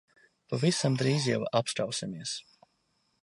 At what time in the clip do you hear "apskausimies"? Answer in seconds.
1.61-2.35